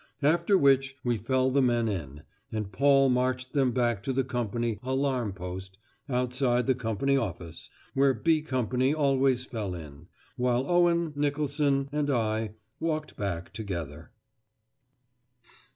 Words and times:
After 0.23 0.57
which 0.57 0.97
we 1.03 1.17
fell 1.17 1.51
the 1.51 1.61
men 1.61 1.87
in, 1.87 2.23
and 2.51 2.71
Paul 2.71 3.07
marched 3.09 3.53
them 3.53 3.71
back 3.71 4.01
to 4.01 4.11
the 4.11 4.23
company 4.23 4.79
"alarm 4.81 5.31
post" 5.31 5.77
outside 6.09 6.65
the 6.65 6.73
company 6.73 7.15
office, 7.17 7.69
where 7.93 8.15
"B" 8.15 8.41
Company 8.41 8.95
always 8.95 9.45
fell 9.45 9.75
in; 9.75 10.07
while 10.37 10.65
Owen, 10.65 11.13
Nicolson, 11.15 11.87
and 11.91 12.09
I 12.09 12.55
walked 12.79 13.15
back 13.15 13.53
together. 13.53 14.09